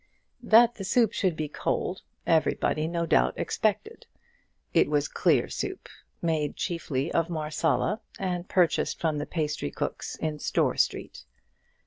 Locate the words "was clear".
4.89-5.47